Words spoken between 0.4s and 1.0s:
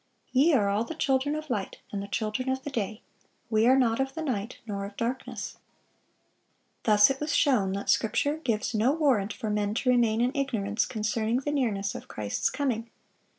are all the